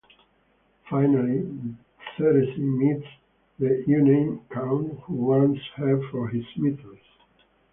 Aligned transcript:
Finally, 0.89 1.75
Therese 2.17 2.57
meets 2.57 3.05
the 3.59 3.83
unnamed 3.85 4.41
Count 4.49 4.99
who 5.01 5.13
wants 5.13 5.61
her 5.75 6.01
for 6.09 6.27
his 6.29 6.43
mistress. 6.57 6.97